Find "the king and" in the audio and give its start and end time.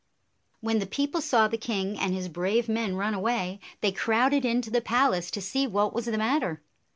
1.47-2.11